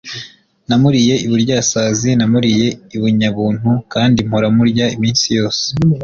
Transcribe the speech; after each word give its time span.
namuriye 0.67 1.13
i 1.25 1.27
Buryasazi, 1.31 2.09
namuriye 2.19 2.67
i 2.95 2.97
Bunyabuntu, 3.01 3.69
kandi 3.93 4.17
mpora 4.29 4.47
murya 4.55 4.85
iminsi 4.95 5.25
yose 5.37 5.65